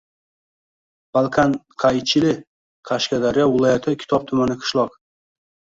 [1.17, 2.33] Balqanqaychili–
[2.93, 4.63] Qashqadaryo viloyati Kitob tumani.
[4.65, 5.03] qishloq.